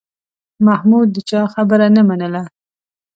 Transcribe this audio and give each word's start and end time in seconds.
محمود 0.65 1.07
د 1.15 1.17
چا 1.29 1.41
خبره 1.53 1.87
نه 1.95 2.01
منله 2.09 2.43